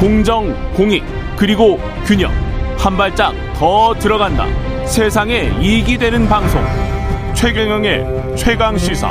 [0.00, 1.04] 공정, 공익,
[1.36, 2.32] 그리고 균형.
[2.78, 4.46] 한 발짝 더 들어간다.
[4.86, 6.58] 세상에 이익이 되는 방송.
[7.34, 9.10] 최경영의 최강 시사.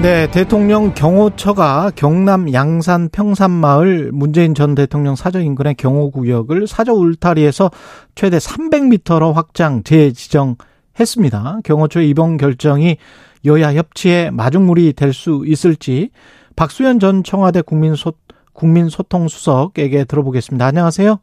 [0.00, 7.72] 네, 대통령 경호처가 경남 양산 평산마을 문재인 전 대통령 사저 인근의 경호구역을 사저 울타리에서
[8.14, 11.62] 최대 300m로 확장 재지정했습니다.
[11.64, 12.96] 경호처의 이번 결정이
[13.44, 16.10] 여야 협치의 마중물이 될 수 있을지
[16.56, 18.12] 박수현 전 청와대 국민소,
[18.52, 20.66] 국민소통수석에게 들어보겠습니다.
[20.66, 21.18] 안녕하세요.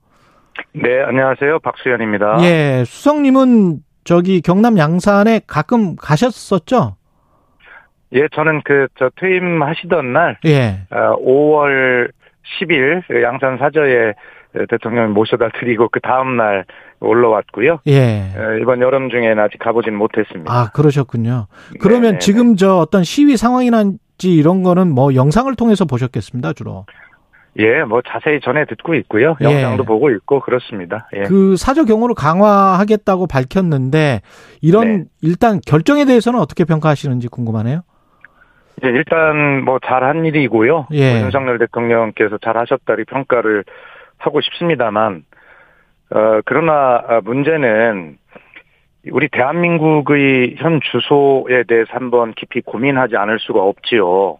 [0.73, 1.59] 네, 안녕하세요.
[1.59, 2.37] 박수현입니다.
[2.41, 6.95] 예, 수석님은 저기 경남 양산에 가끔 가셨었죠?
[8.13, 10.87] 예, 저는 그, 저 퇴임하시던 날, 예.
[10.89, 12.11] 5월
[12.59, 14.13] 10일 양산 사저에
[14.67, 16.65] 대통령 모셔다 드리고 그 다음날
[16.99, 17.81] 올라왔고요.
[17.87, 18.31] 예.
[18.61, 20.51] 이번 여름 중에는 아직 가보진 못했습니다.
[20.51, 21.45] 아, 그러셨군요.
[21.79, 22.19] 그러면 네네네.
[22.19, 23.69] 지금 저 어떤 시위 상황이
[24.19, 26.85] 란지 이런 거는 뭐 영상을 통해서 보셨겠습니다, 주로.
[27.57, 29.35] 예, 뭐 자세히 전해 듣고 있고요.
[29.41, 29.45] 예.
[29.45, 31.07] 영상도 보고 있고 그렇습니다.
[31.15, 31.23] 예.
[31.23, 34.21] 그 사저 경호를 강화하겠다고 밝혔는데
[34.61, 35.03] 이런 네.
[35.21, 37.81] 일단 결정에 대해서는 어떻게 평가하시는지 궁금하네요.
[38.83, 40.87] 예, 일단 뭐 잘한 일이고요.
[40.91, 41.13] 예.
[41.13, 43.63] 뭐 윤석열 대통령께서 잘하셨다리 평가를
[44.17, 45.23] 하고 싶습니다만,
[46.11, 48.17] 어, 그러나 아, 문제는
[49.11, 54.39] 우리 대한민국의 현 주소에 대해서 한번 깊이 고민하지 않을 수가 없지요.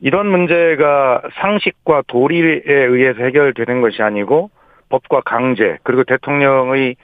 [0.00, 4.50] 이런 문제가 상식과 도리에 의해서 해결되는 것이 아니고
[4.88, 6.96] 법과 강제 그리고 대통령의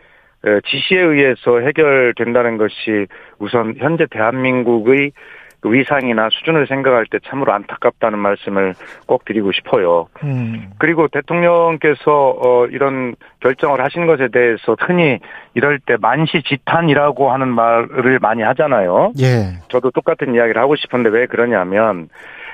[0.42, 3.06] 에, 지시에 의해서 해결된다는 것이
[3.38, 5.12] 우선 현재 대한민국의
[5.60, 8.74] 그 위상이나 수준을 생각할 때 참으로 안타깝다는 말씀을
[9.06, 10.08] 꼭 드리고 싶어요.
[10.24, 10.70] 음.
[10.78, 15.18] 그리고 대통령께서 어 이런 결정을 하신 것에 대해서 흔히
[15.54, 19.12] 이럴 때 만시지탄이라고 하는 말을 많이 하잖아요.
[19.20, 19.60] 예.
[19.68, 22.08] 저도 똑같은 이야기를 하고 싶은데 왜 그러냐면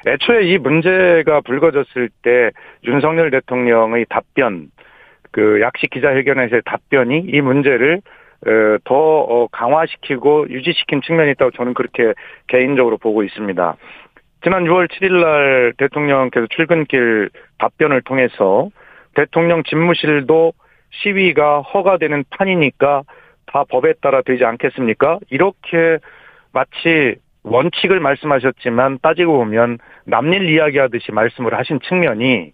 [0.06, 2.50] 애초에 이 문제가 불거졌을 때
[2.84, 4.68] 윤석열 대통령의 답변
[5.30, 8.02] 그 약식 기자회견에서의 답변이 이 문제를 어,
[8.84, 12.12] 더 어, 강화시키고 유지시킨 측면이 있다고 저는 그렇게
[12.46, 13.76] 개인적으로 보고 있습니다.
[14.42, 18.68] 지난 6월 7일 날 대통령께서 출근길 답변을 통해서
[19.14, 20.52] 대통령 집무실도
[20.90, 23.02] 시위가 허가되는 판이니까
[23.46, 25.18] 다 법에 따라 되지 않겠습니까?
[25.30, 25.98] 이렇게
[26.52, 32.52] 마치 원칙을 말씀하셨지만 따지고 보면 남일 이야기하듯이 말씀을 하신 측면이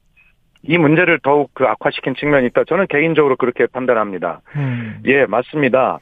[0.65, 2.65] 이 문제를 더욱 그 악화시킨 측면이 있다.
[2.65, 4.41] 저는 개인적으로 그렇게 판단합니다.
[4.57, 5.03] 음.
[5.07, 5.99] 예, 맞습니다.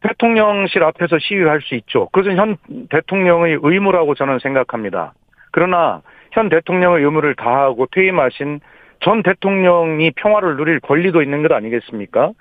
[0.00, 2.08] 대통령실 앞에서 시위할 수 있죠.
[2.12, 2.56] 그것은 현
[2.90, 5.12] 대통령의 의무라고 저는 생각합니다.
[5.50, 6.02] 그러나
[6.32, 8.60] 현 대통령의 의무를 다하고 퇴임하신
[9.00, 12.32] 전 대통령이 평화를 누릴 권리도 있는 것 아니겠습니까?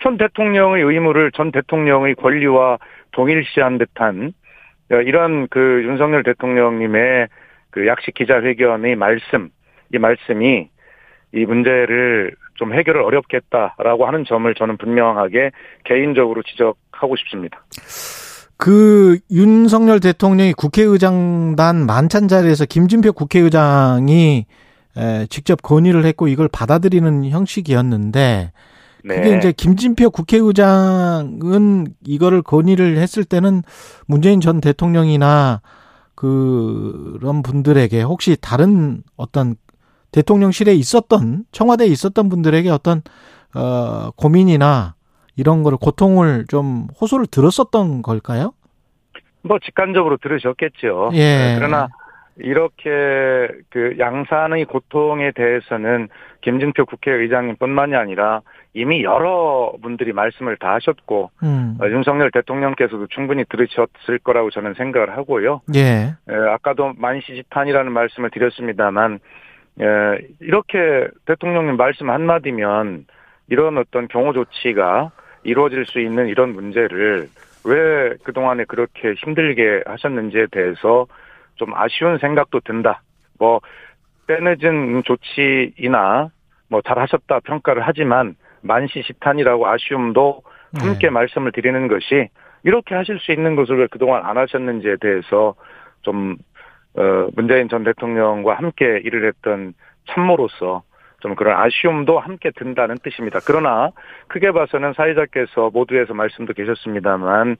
[0.00, 2.78] 현 대통령의 의무를 전 대통령의 권리와
[3.12, 4.32] 동일시한 듯한
[4.90, 7.28] 이런 그 윤석열 대통령님의
[7.70, 9.50] 그 약식 기자회견의 말씀,
[9.92, 10.68] 이 말씀이
[11.34, 15.50] 이 문제를 좀 해결을 어렵겠다라고 하는 점을 저는 분명하게
[15.84, 17.64] 개인적으로 지적하고 싶습니다.
[18.56, 24.46] 그 윤석열 대통령이 국회의장단 만찬 자리에서 김진표 국회의장이
[24.96, 28.52] 에, 직접 건의를 했고 이걸 받아들이는 형식이었는데
[29.04, 29.14] 네.
[29.14, 33.62] 그게 이제 김진표 국회의장은 이거를 건의를 했을 때는
[34.06, 35.60] 문재인 전 대통령이나
[36.14, 39.54] 그런 분들에게 혹시 다른 어떤
[40.12, 43.02] 대통령실에 있었던 청와대에 있었던 분들에게 어떤
[43.54, 44.94] 어 고민이나
[45.36, 48.52] 이런 거를 고통을 좀 호소를 들었었던 걸까요?
[49.42, 51.10] 뭐 직관적으로 들으셨겠죠.
[51.12, 51.18] 예.
[51.18, 51.88] 네, 그러나
[52.38, 56.08] 이렇게 그 양산의 고통에 대해서는
[56.42, 58.42] 김진표 국회의장님뿐만이 아니라
[58.74, 61.78] 이미 여러 분들이 말씀을 다 하셨고 음.
[61.80, 65.62] 어, 윤석열 대통령께서도 충분히 들으셨을 거라고 저는 생각을 하고요.
[65.74, 65.80] 예.
[65.80, 69.20] 에, 아까도 만시지탄이라는 말씀을 드렸습니다만
[69.80, 73.06] 에, 이렇게 대통령님 말씀 한마디면
[73.48, 75.10] 이런 어떤 경호 조치가
[75.44, 77.28] 이루어질 수 있는 이런 문제를
[77.64, 81.06] 왜 그동안에 그렇게 힘들게 하셨는지에 대해서
[81.56, 83.02] 좀 아쉬운 생각도 든다.
[83.38, 83.60] 뭐
[84.26, 86.30] 빼늦은 조치이나
[86.68, 90.42] 뭐 잘 하셨다 평가를 하지만 만시지탄이라고 아쉬움도
[90.78, 91.10] 함께 네.
[91.10, 92.28] 말씀을 드리는 것이
[92.64, 95.54] 이렇게 하실 수 있는 것을 왜 그동안 안 하셨는지에 대해서
[96.02, 96.36] 좀
[96.96, 99.74] 어, 문재인 전 대통령과 함께 일을 했던
[100.08, 100.82] 참모로서
[101.20, 103.40] 좀 그런 아쉬움도 함께 든다는 뜻입니다.
[103.46, 103.90] 그러나
[104.28, 107.56] 크게 봐서는 사회자께서 모두에서 말씀도 계셨습니다만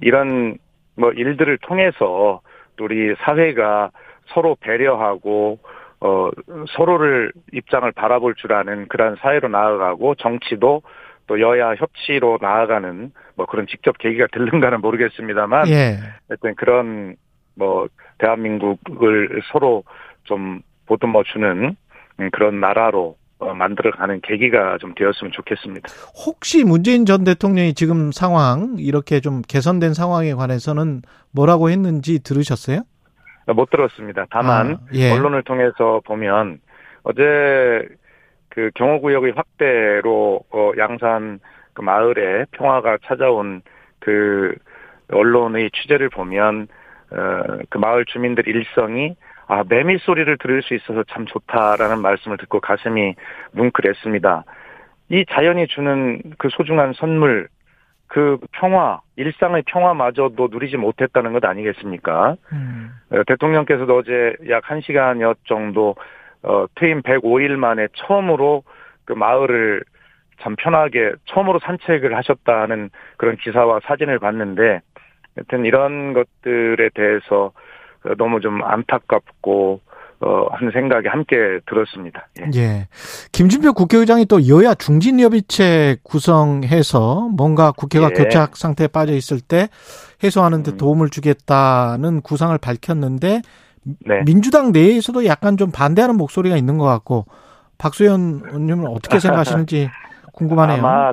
[0.00, 0.58] 이런
[0.96, 2.40] 뭐 일들을 통해서
[2.76, 3.90] 또 우리 사회가
[4.26, 5.58] 서로 배려하고
[6.00, 6.30] 어
[6.76, 10.82] 서로를 입장을 바라볼 줄 아는 그러한 사회로 나아가고 정치도
[11.26, 15.98] 또 여야 협치로 나아가는 뭐 그런 직접 계기가 될는가는 모르겠습니다만 예.
[16.28, 17.16] 하여튼 그런
[17.58, 17.88] 뭐
[18.18, 19.84] 대한민국을 서로
[20.24, 21.76] 좀 보듬어 주는
[22.20, 25.88] 음, 그런 나라로 어, 만들어가는 계기가 좀 되었으면 좋겠습니다.
[26.26, 31.02] 혹시 문재인 전 대통령이 지금 상황 이렇게 좀 개선된 상황에 관해서는
[31.32, 32.82] 뭐라고 했는지 들으셨어요?
[33.54, 34.26] 못 들었습니다.
[34.30, 35.10] 다만 아, 예.
[35.12, 36.58] 언론을 통해서 보면
[37.04, 37.86] 어제
[38.48, 41.38] 그 경호구역의 확대로 어, 양산
[41.72, 43.62] 그 마을에 평화가 찾아온
[44.00, 44.54] 그
[45.12, 46.68] 언론의 취재를 보면 어,
[47.10, 49.16] 그 마을 주민들 일성이
[49.46, 53.14] 아, 매미 소리를 들을 수 있어서 참 좋다라는 말씀을 듣고 가슴이
[53.52, 54.44] 뭉클했습니다.
[55.10, 57.48] 이 자연이 주는 그 소중한 선물,
[58.08, 62.36] 그 평화, 일상의 평화마저도 누리지 못했다는 것 아니겠습니까?
[62.52, 62.90] 음.
[63.10, 65.96] 어, 대통령께서도 어제 약 1시간여 정도
[66.42, 68.64] 어, 퇴임 105일 만에 처음으로
[69.06, 69.82] 그 마을을
[70.40, 74.80] 참 편하게 처음으로 산책을 하셨다는 그런 기사와 사진을 봤는데 하
[75.38, 77.52] 여튼 이런 것들에 대해서
[78.16, 79.80] 너무 좀 안타깝고
[80.20, 82.26] 어, 하는 생각이 함께 들었습니다.
[82.40, 82.60] 예.
[82.60, 82.88] 예.
[83.30, 88.14] 김진표 국회의장이 또 여야 중진협의체 구성해서 뭔가 국회가 예.
[88.14, 89.68] 교착 상태에 빠져 있을 때
[90.24, 90.76] 해소하는 데 음.
[90.76, 93.42] 도움을 주겠다는 구상을 밝혔는데
[93.84, 94.22] 네.
[94.24, 97.26] 민주당 내에서도 약간 좀 반대하는 목소리가 있는 것 같고
[97.78, 99.88] 박수현 의원님은 어떻게 생각하시는지
[100.32, 100.78] 궁금하네요.
[100.78, 101.12] 아마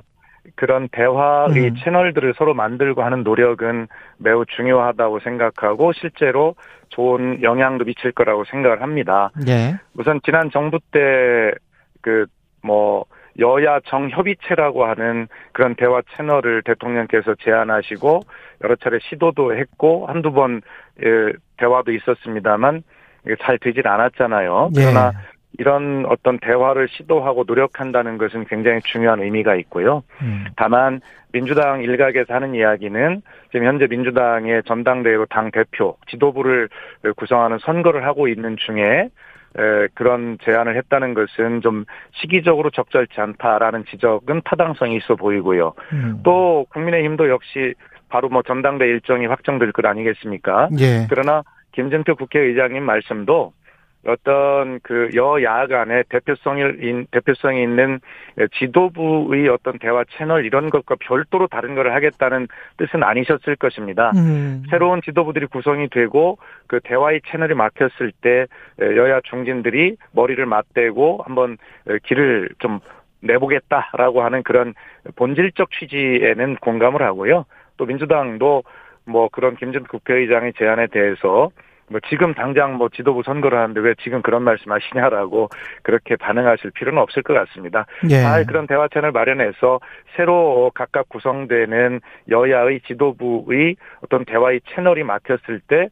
[0.56, 1.76] 그런 대화의 음.
[1.84, 3.88] 채널들을 서로 만들고 하는 노력은
[4.18, 6.56] 매우 중요하다고 생각하고 실제로
[6.90, 9.32] 좋은 영향도 미칠 거라고 생각을 합니다.
[9.48, 9.76] 예.
[9.96, 11.52] 우선 지난 정부 때
[12.02, 12.28] 그
[12.66, 13.06] 뭐
[13.38, 18.22] 여야 정협의체라고 하는 그런 대화 채널을 대통령께서 제안하시고
[18.64, 20.62] 여러 차례 시도도 했고 한두 번
[21.04, 22.84] 예, 대화도 있었습니다만
[23.42, 24.70] 잘 되질 않았잖아요.
[24.78, 24.82] 예.
[24.82, 25.12] 그러나
[25.58, 30.04] 이런 어떤 대화를 시도하고 노력한다는 것은 굉장히 중요한 의미가 있고요.
[30.22, 30.46] 음.
[30.56, 33.22] 다만 민주당 일각에서 하는 이야기는
[33.52, 36.70] 지금 현재 민주당의 전당대회로 당 대표 지도부를
[37.18, 39.10] 구성하는 선거를 하고 있는 중에
[39.94, 45.74] 그런 제안을 했다는 것은 좀 시기적으로 적절치 않다라는 지적은 타당성이 있어 보이고요.
[45.94, 46.22] 음.
[46.24, 47.74] 또 국민의힘도 역시
[48.10, 50.70] 바로 뭐 전당대 일정이 확정될 것 아니겠습니까?
[50.80, 51.08] 예.
[51.10, 53.54] 그러나 김진표 국회의장님 말씀도
[54.06, 58.00] 어떤 그 여야 간의 대표성이 대표성이 있는
[58.60, 62.48] 지도부의 어떤 대화 채널 이런 것과 별도로 다른 것을 하겠다는
[62.78, 64.12] 뜻은 아니셨을 것입니다.
[64.16, 64.64] 음.
[64.70, 66.38] 새로운 지도부들이 구성이 되고
[66.68, 68.46] 그 대화의 채널이 막혔을 때
[68.80, 71.58] 여야 중진들이 머리를 맞대고 한번
[72.04, 72.80] 길을 좀
[73.22, 74.74] 내보겠다라고 하는 그런
[75.16, 77.46] 본질적 취지에는 공감을 하고요.
[77.78, 78.64] 또 민주당도
[79.06, 81.50] 뭐 그런 김전 국회의장의 제안에 대해서
[81.88, 85.50] 뭐 지금 당장 뭐 지도부 선거를 하는데 왜 지금 그런 말씀하시냐라고
[85.84, 87.86] 그렇게 반응하실 필요는 없을 것 같습니다.
[88.10, 88.22] 예.
[88.22, 89.80] 잘 그런 대화 채널 마련해서
[90.16, 95.90] 새로 각각 구성되는 여야의 지도부의 어떤 대화의 채널이 막혔을 때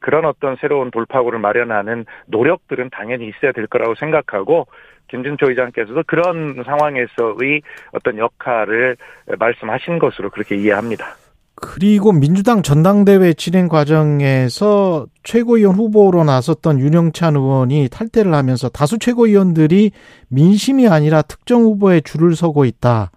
[0.00, 4.66] 그런 어떤 새로운 돌파구를 마련하는 노력들은 당연히 있어야 될 거라고 생각하고
[5.08, 7.60] 김준표 의장께서도 그런 상황에서의
[7.92, 8.96] 어떤 역할을
[9.38, 11.16] 말씀하신 것으로 그렇게 이해합니다.
[11.66, 19.90] 그리고 민주당 전당대회 진행 과정에서 최고위원 후보로 나섰던 윤영찬 의원이 탈퇴를 하면서 다수 최고위원들이
[20.28, 23.10] 민심이 아니라 특정 후보에 줄을 서고 있다.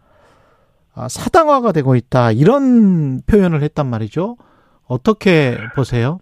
[0.95, 2.31] 아, 사당화가 되고 있다.
[2.31, 4.37] 이런 표현을 했단 말이죠.
[4.87, 6.19] 어떻게 보세요?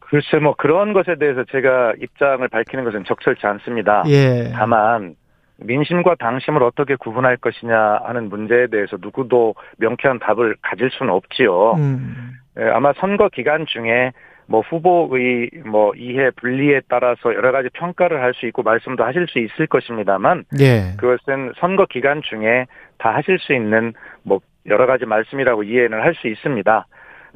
[0.00, 4.04] 글쎄 뭐 그런 것에 대해서 제가 입장을 밝히는 것은 적절치 않습니다.
[4.08, 4.52] 예.
[4.52, 5.14] 다만
[5.64, 11.72] 민심과 당심을 어떻게 구분할 것이냐 하는 문제에 대해서 누구도 명쾌한 답을 가질 수는 없지요.
[11.74, 12.32] 음.
[12.58, 14.12] 예, 아마 선거 기간 중에
[14.46, 19.38] 뭐 후보의 뭐 이해 분리에 따라서 여러 가지 평가를 할 수 있고 말씀도 하실 수
[19.38, 20.94] 있을 것입니다만 예.
[20.98, 22.66] 그것은 선거 기간 중에
[22.98, 26.86] 다 하실 수 있는 뭐 여러 가지 말씀이라고 이해는 할 수 있습니다.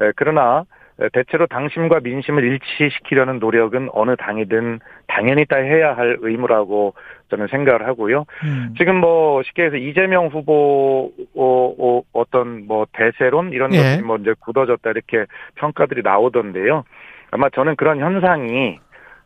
[0.02, 0.64] 예, 그러나
[1.12, 6.94] 대체로 당심과 민심을 일치시키려는 노력은 어느 당이든 당연히 다 해야 할 의무라고
[7.28, 8.24] 저는 생각을 하고요.
[8.44, 8.74] 음.
[8.78, 13.78] 지금 뭐 쉽게 해서 이재명 후보 어, 어, 떤뭐 대세론 이런 예.
[13.78, 15.26] 것들이 뭐 이제 굳어졌다 이렇게
[15.56, 16.84] 평가들이 나오던데요.
[17.30, 18.78] 아마 저는 그런 현상이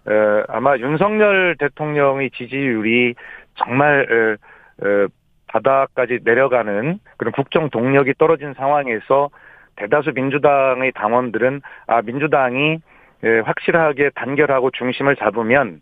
[0.06, 3.14] 어, 아마 윤석열 대통령의 지지율이
[3.54, 4.38] 정말
[4.80, 5.06] 어, 어,
[5.46, 9.30] 바닥까지 내려가는 그런 국정 동력이 떨어진 상황에서
[9.76, 12.78] 대다수 민주당의 당원들은 아 민주당이
[13.24, 15.80] 예, 확실하게 단결하고 중심을 잡으면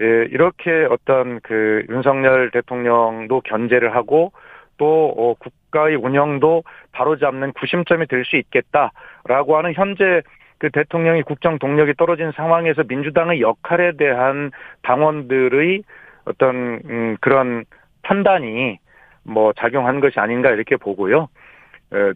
[0.00, 4.32] 예, 이렇게 어떤 그 윤석열 대통령도 견제를 하고
[4.76, 10.22] 또 어, 국가의 운영도 바로잡는 구심점이 될 수 있겠다라고 하는 현재
[10.58, 14.50] 그 대통령이 국정 동력이 떨어진 상황에서 민주당의 역할에 대한
[14.82, 15.82] 당원들의
[16.24, 17.64] 어떤 음, 그런
[18.02, 18.78] 판단이
[19.24, 21.28] 뭐 작용한 것이 아닌가 이렇게 보고요.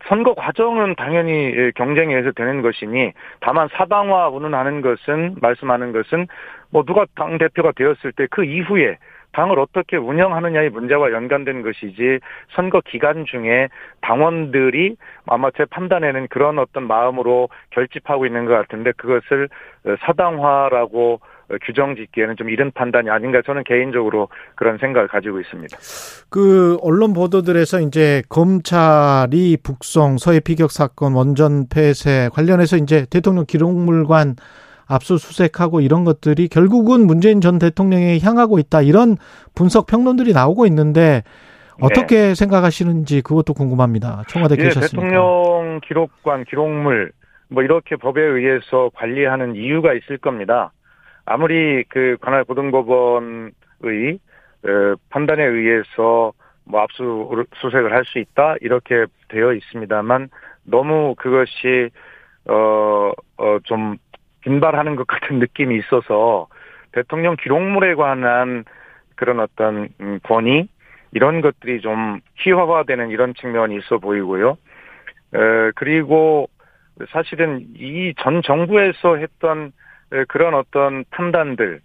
[0.09, 6.27] 선거 과정은 당연히 경쟁에 의해서 되는 것이니 다만 사당화 운운하는 것은 말씀하는 것은
[6.71, 8.99] 뭐 누가 당 대표가 되었을 때 그 이후에
[9.33, 12.21] 당을 어떻게 운영하느냐의 문제와 연관된 것이지
[12.55, 13.69] 선거 기간 중에
[14.03, 19.49] 당원들이 아마 제 판단에는 그런 어떤 마음으로 결집하고 있는 것 같은데 그것을
[20.01, 21.21] 사당화라고
[21.63, 25.77] 규정 짓기에는 좀 이른 판단이 아닌가 저는 개인적으로 그런 생각을 가지고 있습니다.
[26.31, 34.37] 그 언론 보도들에서 이제 검찰이 북송 서해 피격 사건 원전 폐쇄 관련해서 이제 대통령 기록물관
[34.87, 39.17] 압수수색하고 이런 것들이 결국은 문재인 전 대통령에 향하고 있다 이런
[39.55, 41.23] 분석 평론들이 나오고 있는데
[41.81, 42.35] 어떻게 네.
[42.35, 44.23] 생각하시는지 그것도 궁금합니다.
[44.29, 45.09] 청와대 예, 계셨으니까.
[45.09, 47.13] 대통령 기록관 기록물
[47.49, 50.73] 뭐 이렇게 법에 의해서 관리하는 이유가 있을 겁니다.
[51.25, 53.53] 아무리 그 관할 고등법원의
[54.65, 56.33] 어, 판단에 의해서
[56.65, 60.29] 뭐 압수수색을 할 수 있다 이렇게 되어 있습니다만
[60.65, 61.91] 너무 그것이
[62.49, 63.97] 어어좀
[64.43, 66.49] 빈발하는 것 같은 느낌이 있어서
[66.93, 68.65] 대통령 기록물에 관한
[69.15, 70.69] 그런 어떤 음, 권위
[71.13, 74.57] 이런 것들이 좀 희화화되는 이런 측면이 있어 보이고요.
[75.35, 76.49] 에, 그리고
[77.11, 79.73] 사실은 이 전 정부에서 했던
[80.29, 81.81] 그런 어떤 판단들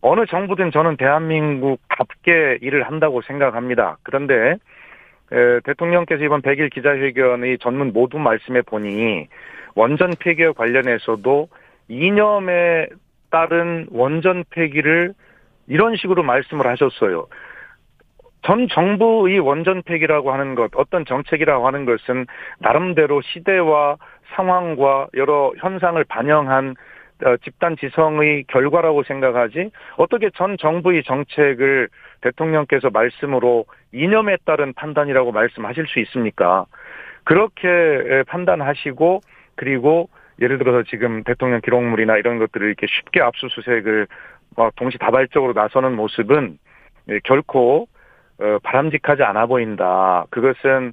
[0.00, 3.98] 어느 정부든 저는 대한민국답게 일을 한다고 생각합니다.
[4.02, 4.56] 그런데
[5.32, 9.28] 에, 대통령께서 이번 100일 기자회견의 전문 모두 말씀해 보니
[9.74, 11.48] 원전 폐기와 관련해서도
[11.88, 12.88] 이념에
[13.30, 15.14] 따른 원전 폐기를
[15.68, 17.28] 이런 식으로 말씀을 하셨어요.
[18.42, 22.26] 전 정부의 원전 폐기라고 하는 것, 어떤 정책이라고 하는 것은
[22.58, 23.96] 나름대로 시대와
[24.34, 26.74] 상황과 여러 현상을 반영한 어,
[27.44, 31.88] 집단 지성의 결과라고 생각하지 어떻게 전 정부의 정책을
[32.20, 36.66] 대통령께서 말씀으로 이념에 따른 판단이라고 말씀하실 수 있습니까?
[37.24, 39.20] 그렇게 판단하시고
[39.54, 40.08] 그리고
[40.40, 44.06] 예를 들어서 지금 대통령 기록물이나 이런 것들을 이렇게 쉽게 압수수색을
[44.76, 46.58] 동시다발적으로 나서는 모습은
[47.08, 47.88] 예, 결코
[48.38, 50.24] 어, 바람직하지 않아 보인다.
[50.30, 50.92] 그것은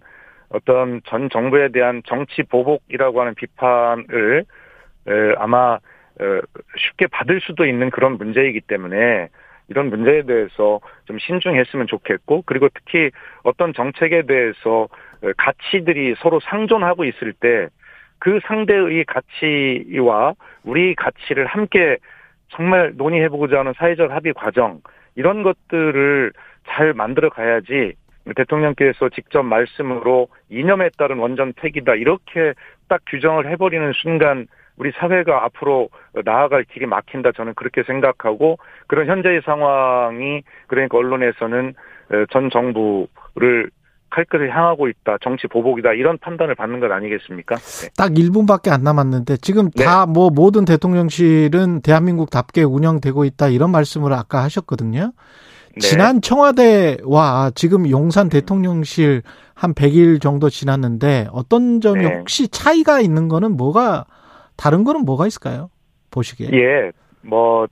[0.49, 4.45] 어떤 전 정부에 대한 정치 보복이라고 하는 비판을
[5.37, 5.79] 아마 어,
[6.77, 9.29] 쉽게 받을 수도 있는 그런 문제이기 때문에
[9.69, 13.11] 이런 문제에 대해서 좀 신중했으면 좋겠고 그리고 특히
[13.43, 14.87] 어떤 정책에 대해서
[15.21, 17.69] 어, 가치들이 서로 상존하고 있을 때
[18.19, 20.33] 그 상대의 가치와
[20.63, 21.97] 우리 가치를 함께
[22.49, 24.81] 정말 논의해보고자 하는 사회적 합의 과정
[25.15, 26.33] 이런 것들을
[26.67, 27.93] 잘 만들어 가야지
[28.35, 32.53] 대통령께서 직접 말씀으로 이념에 따른 원전 폐기다 이렇게
[32.87, 34.47] 딱 규정을 해버리는 순간
[34.79, 35.89] 우리 사회가 앞으로
[36.25, 38.57] 나아갈 길이 막힌다 저는 그렇게 생각하고
[38.87, 41.75] 그런 현재의 상황이 그러니까 언론에서는
[42.31, 43.69] 전 정부를
[44.11, 47.57] 칼끝을 향하고 있다, 정치 보복이다 이런 판단을 받는 것 아니겠습니까?
[47.57, 47.89] 네.
[47.95, 49.83] 딱 1분밖에 안 남았는데 지금 네.
[49.83, 55.11] 다뭐 모든 대통령실은 대한민국답게 운영되고 있다 이런 말씀을 아까 하셨거든요.
[55.73, 55.79] 네.
[55.79, 59.21] 지난 청와대와 지금 용산 대통령실
[59.53, 62.17] 한 100일 정도 지났는데 어떤 점이 네.
[62.17, 64.05] 혹시 차이가 있는 거는 뭐가
[64.59, 65.69] 다른 거는 뭐가 있을까요?
[66.11, 66.49] 보시기에.
[66.53, 66.91] 예.
[67.21, 67.67] 뭐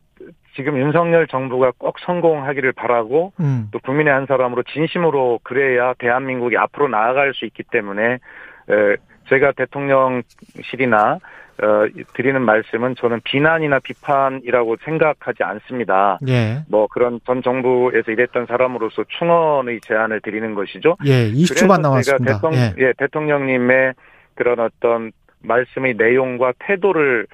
[0.55, 3.67] 지금 윤석열 정부가 꼭 성공하기를 바라고 음.
[3.71, 8.95] 또 국민의 한 사람으로 진심으로 그래야 대한민국이 앞으로 나아갈 수 있기 때문에 에,
[9.29, 11.19] 제가 대통령실이나
[11.59, 16.19] 어, 드리는 말씀은 저는 비난이나 비판이라고 생각하지 않습니다.
[16.27, 16.63] 예.
[16.69, 20.97] 뭐 그런 전 정부에서 일했던 사람으로서 충원의 제안을 드리는 것이죠.
[21.05, 22.33] 예, 20초만 남았습니다.
[22.35, 22.73] 대통령, 예.
[22.77, 23.93] 예, 대통령님의
[24.35, 25.11] 그런 어떤
[25.43, 27.27] 말씀의 내용과 태도를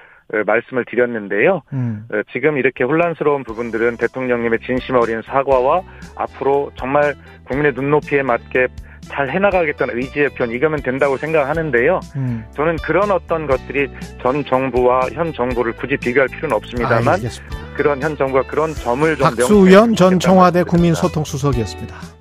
[0.46, 1.62] 말씀을 드렸는데요.
[1.72, 2.08] 음.
[2.32, 5.82] 지금 이렇게 혼란스러운 부분들은 대통령님의 진심 어린 사과와
[6.16, 8.68] 앞으로 정말 국민의 눈높이에 맞게
[9.02, 12.00] 잘 해나가겠다는 의지의 편 이거면 된다고 생각하는데요.
[12.16, 12.44] 음.
[12.54, 13.88] 저는 그런 어떤 것들이
[14.22, 19.24] 전 정부와 현 정부를 굳이 비교할 필요는 없습니다만 아, 그런 현 정부가 그런 점을 좀
[19.24, 21.96] 박수현 전 청와대 국민소통수석이었습니다.